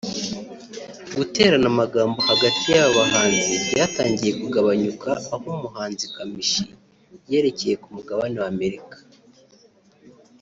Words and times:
guterana 1.17 1.67
amagambo 1.73 2.19
hagati 2.29 2.63
y’aba 2.75 2.91
bahanzi 2.99 3.53
byatangiye 3.71 4.31
kugabanyuka 4.41 5.09
aho 5.33 5.45
umuhanzi 5.53 6.05
Kamichi 6.15 6.63
yerekeye 7.31 7.75
ku 7.83 7.87
mugabane 7.95 8.37
wa 8.41 8.49
Amerika 8.55 8.95